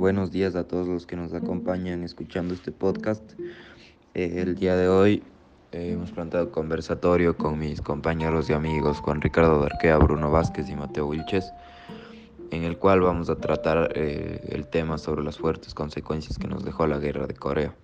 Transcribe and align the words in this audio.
buenos 0.00 0.30
días 0.30 0.56
a 0.56 0.66
todos 0.66 0.88
los 0.88 1.06
que 1.06 1.14
nos 1.14 1.34
acompañan 1.34 2.02
escuchando 2.04 2.54
este 2.54 2.72
podcast. 2.72 3.22
Eh, 4.14 4.36
el 4.38 4.54
día 4.54 4.74
de 4.74 4.88
hoy 4.88 5.22
eh, 5.72 5.90
hemos 5.92 6.10
planteado 6.10 6.50
conversatorio 6.50 7.36
con 7.36 7.58
mis 7.58 7.82
compañeros 7.82 8.48
y 8.48 8.54
amigos 8.54 8.98
Juan 9.00 9.20
Ricardo 9.20 9.60
Darquea, 9.60 9.98
Bruno 9.98 10.30
Vázquez 10.30 10.70
y 10.70 10.74
Mateo 10.74 11.06
Wilches, 11.06 11.52
en 12.50 12.62
el 12.62 12.78
cual 12.78 13.02
vamos 13.02 13.28
a 13.28 13.36
tratar 13.36 13.92
eh, 13.94 14.40
el 14.48 14.66
tema 14.68 14.96
sobre 14.96 15.22
las 15.22 15.36
fuertes 15.36 15.74
consecuencias 15.74 16.38
que 16.38 16.48
nos 16.48 16.64
dejó 16.64 16.86
la 16.86 16.98
guerra 16.98 17.26
de 17.26 17.34
Corea. 17.34 17.74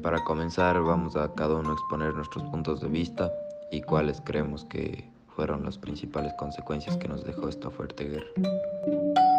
para 0.00 0.22
comenzar 0.22 0.80
vamos 0.80 1.16
a 1.16 1.34
cada 1.34 1.56
uno 1.56 1.72
exponer 1.72 2.14
nuestros 2.14 2.44
puntos 2.44 2.80
de 2.80 2.88
vista 2.88 3.32
y 3.72 3.82
cuáles 3.82 4.20
creemos 4.20 4.64
que 4.64 5.10
fueron 5.34 5.64
las 5.64 5.76
principales 5.76 6.32
consecuencias 6.34 6.96
que 6.98 7.08
nos 7.08 7.24
dejó 7.24 7.48
esta 7.48 7.68
fuerte 7.68 8.04
guerra. 8.04 9.37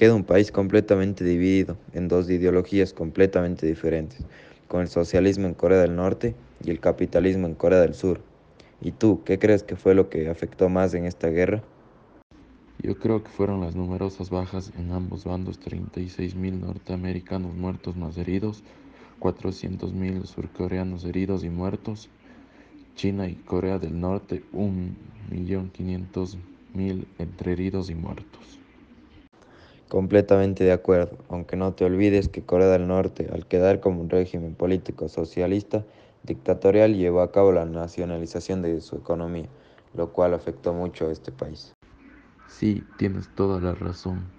Queda 0.00 0.14
un 0.14 0.24
país 0.24 0.50
completamente 0.50 1.24
dividido 1.26 1.76
en 1.92 2.08
dos 2.08 2.30
ideologías 2.30 2.94
completamente 2.94 3.66
diferentes, 3.66 4.24
con 4.66 4.80
el 4.80 4.88
socialismo 4.88 5.46
en 5.46 5.52
Corea 5.52 5.82
del 5.82 5.94
Norte 5.94 6.34
y 6.64 6.70
el 6.70 6.80
capitalismo 6.80 7.46
en 7.46 7.54
Corea 7.54 7.80
del 7.80 7.92
Sur. 7.92 8.22
¿Y 8.80 8.92
tú, 8.92 9.20
qué 9.26 9.38
crees 9.38 9.62
que 9.62 9.76
fue 9.76 9.94
lo 9.94 10.08
que 10.08 10.30
afectó 10.30 10.70
más 10.70 10.94
en 10.94 11.04
esta 11.04 11.28
guerra? 11.28 11.62
Yo 12.82 12.98
creo 12.98 13.22
que 13.22 13.28
fueron 13.28 13.60
las 13.60 13.76
numerosas 13.76 14.30
bajas 14.30 14.72
en 14.78 14.90
ambos 14.92 15.26
bandos, 15.26 15.60
36.000 15.60 16.60
norteamericanos 16.60 17.54
muertos 17.54 17.94
más 17.94 18.16
heridos, 18.16 18.64
400.000 19.18 20.24
surcoreanos 20.24 21.04
heridos 21.04 21.44
y 21.44 21.50
muertos. 21.50 22.08
China 22.94 23.28
y 23.28 23.34
Corea 23.34 23.78
del 23.78 24.00
Norte, 24.00 24.44
1.500.000 24.54 27.04
entre 27.18 27.52
heridos 27.52 27.90
y 27.90 27.94
muertos. 27.94 28.59
Completamente 29.90 30.62
de 30.62 30.70
acuerdo, 30.70 31.18
aunque 31.28 31.56
no 31.56 31.74
te 31.74 31.84
olvides 31.84 32.28
que 32.28 32.44
Corea 32.44 32.68
del 32.68 32.86
Norte, 32.86 33.28
al 33.32 33.46
quedar 33.46 33.80
como 33.80 34.00
un 34.00 34.08
régimen 34.08 34.54
político 34.54 35.08
socialista, 35.08 35.84
dictatorial, 36.22 36.94
llevó 36.94 37.22
a 37.22 37.32
cabo 37.32 37.50
la 37.50 37.64
nacionalización 37.64 38.62
de 38.62 38.80
su 38.82 38.94
economía, 38.94 39.48
lo 39.94 40.12
cual 40.12 40.34
afectó 40.34 40.72
mucho 40.72 41.08
a 41.08 41.10
este 41.10 41.32
país. 41.32 41.72
Sí, 42.46 42.84
tienes 42.98 43.34
toda 43.34 43.60
la 43.60 43.74
razón. 43.74 44.30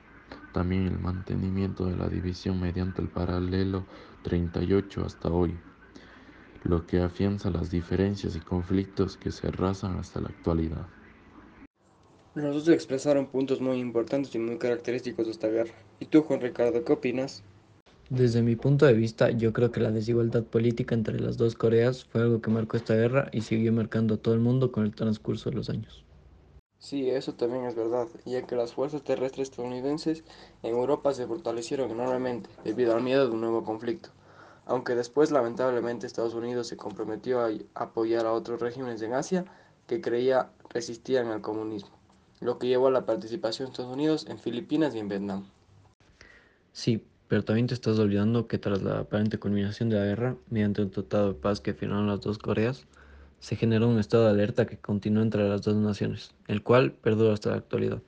También 0.54 0.88
el 0.88 0.98
mantenimiento 1.00 1.86
de 1.86 1.98
la 1.98 2.08
división 2.08 2.62
mediante 2.62 3.02
el 3.02 3.10
paralelo 3.10 3.84
38 4.24 5.04
hasta 5.06 5.28
hoy, 5.28 5.54
lo 6.64 6.88
que 6.88 7.02
afianza 7.02 7.50
las 7.50 7.70
diferencias 7.70 8.38
y 8.38 8.40
conflictos 8.40 9.18
que 9.18 9.32
se 9.32 9.48
arrasan 9.48 10.00
hasta 10.00 10.22
la 10.22 10.30
actualidad. 10.30 10.88
Los 12.34 12.56
dos 12.56 12.70
expresaron 12.70 13.28
puntos 13.28 13.60
muy 13.60 13.80
importantes 13.80 14.34
y 14.36 14.40
muy 14.40 14.58
característicos 14.58 15.26
de 15.26 15.32
esta 15.34 15.50
guerra. 15.50 15.74
¿Y 16.00 16.06
tú, 16.06 16.22
Juan 16.22 16.40
Ricardo, 16.40 16.82
qué 16.86 16.94
opinas? 16.94 17.44
Desde 18.10 18.42
mi 18.42 18.56
punto 18.56 18.86
de 18.86 18.94
vista, 18.94 19.32
yo 19.32 19.52
creo 19.52 19.72
que 19.72 19.82
la 19.82 19.92
desigualdad 19.92 20.44
política 20.44 20.96
entre 20.96 21.20
las 21.20 21.36
dos 21.36 21.56
Coreas 21.56 22.06
fue 22.06 22.22
algo 22.22 22.42
que 22.42 22.50
marcó 22.50 22.78
esta 22.78 22.96
guerra 22.96 23.30
y 23.34 23.42
siguió 23.42 23.74
marcando 23.74 24.16
a 24.16 24.18
todo 24.18 24.34
el 24.34 24.40
mundo 24.40 24.72
con 24.72 24.86
el 24.86 24.96
transcurso 24.96 25.50
de 25.50 25.58
los 25.58 25.70
años. 25.70 26.06
Sí, 26.80 27.10
eso 27.10 27.34
también 27.36 27.66
es 27.66 27.76
verdad, 27.76 28.08
ya 28.26 28.46
que 28.48 28.56
las 28.56 28.74
fuerzas 28.74 29.04
terrestres 29.04 29.50
estadounidenses 29.50 30.24
en 30.64 30.72
Europa 30.72 31.14
se 31.14 31.28
fortalecieron 31.28 31.92
enormemente 31.92 32.50
debido 32.64 32.96
al 32.96 33.04
miedo 33.04 33.28
de 33.28 33.34
un 33.34 33.42
nuevo 33.42 33.64
conflicto, 33.64 34.10
aunque 34.66 34.96
después 34.96 35.32
lamentablemente 35.32 36.08
Estados 36.08 36.34
Unidos 36.34 36.68
se 36.68 36.78
comprometió 36.78 37.42
a 37.42 37.52
apoyar 37.76 38.26
a 38.26 38.34
otros 38.34 38.60
regímenes 38.60 39.02
en 39.04 39.14
Asia 39.14 39.46
que 39.88 40.02
creía 40.02 40.50
resistían 40.70 41.28
al 41.28 41.42
comunismo, 41.42 42.01
lo 42.42 42.58
que 42.58 42.68
llevó 42.68 42.88
a 42.88 42.92
la 42.92 43.06
participación 43.06 43.68
de 43.68 43.72
Estados 43.72 43.94
Unidos 43.94 44.26
en 44.28 44.40
Filipinas 44.40 44.94
y 44.94 45.00
en 45.00 45.08
Vietnam. 45.08 45.46
Sí, 46.74 47.04
pero 47.28 47.46
también 47.46 47.68
te 47.68 47.74
estás 47.74 47.98
olvidando 48.00 48.48
que 48.48 48.58
tras 48.58 48.82
la 48.82 49.00
aparente 49.00 49.38
culminación 49.38 49.90
de 49.90 49.98
la 49.98 50.06
guerra, 50.06 50.36
mediante 50.50 50.82
un 50.82 50.92
tratado 50.92 51.30
de 51.30 51.40
paz 51.40 51.62
que 51.62 51.74
firmaron 51.74 52.08
las 52.08 52.20
dos 52.22 52.40
Coreas, 52.40 52.86
se 53.40 53.56
generó 53.56 53.88
un 53.88 54.00
estado 54.00 54.26
de 54.26 54.32
alerta 54.32 54.66
que 54.66 54.78
continuó 54.78 55.24
entre 55.24 55.48
las 55.48 55.62
dos 55.62 55.76
naciones, 55.76 56.32
el 56.48 56.62
cual 56.62 56.92
perdura 56.92 57.34
hasta 57.34 57.52
la 57.52 57.58
actualidad. 57.58 58.02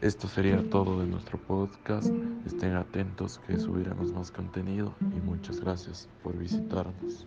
Esto 0.00 0.28
sería 0.28 0.66
todo 0.70 1.00
de 1.00 1.06
nuestro 1.06 1.36
podcast. 1.36 2.10
Estén 2.46 2.72
atentos 2.74 3.38
que 3.46 3.58
subiremos 3.58 4.10
más 4.14 4.30
contenido 4.30 4.94
y 5.14 5.20
muchas 5.20 5.60
gracias 5.60 6.08
por 6.22 6.38
visitarnos. 6.38 7.26